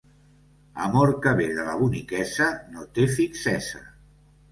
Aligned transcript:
Amor 0.85 1.11
que 1.25 1.33
ve 1.39 1.45
de 1.57 1.65
la 1.67 1.75
boniquesa 1.81 2.47
no 2.71 2.87
té 2.97 3.05
fixesa. 3.19 3.83